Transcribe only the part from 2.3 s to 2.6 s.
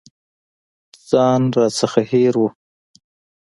و.